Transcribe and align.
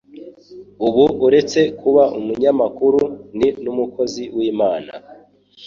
ubu 0.87 1.03
uretse 1.25 1.59
kuba 1.79 2.03
umunyamakuru 2.19 3.01
ni 3.37 3.49
n'umukozi 3.63 4.23
w'Imana 4.35 4.91